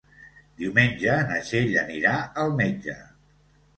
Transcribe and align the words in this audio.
Diumenge 0.61 1.17
na 1.31 1.37
Txell 1.49 1.77
anirà 1.83 2.15
al 2.45 2.59
metge. 2.63 2.97